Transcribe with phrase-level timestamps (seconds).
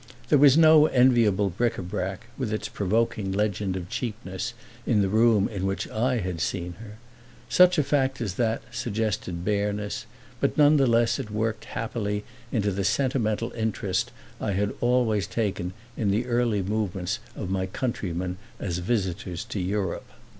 [0.29, 4.55] There was no enviable bric a brac, with its provoking legend of cheapness,
[4.87, 6.97] in the room in which I had seen her.
[7.49, 10.07] Such a fact as that suggested bareness,
[10.39, 16.25] but nonetheless it worked happily into the sentimental interest I had always taken in the
[16.25, 20.07] early movements of my countrymen as visitors to Europe.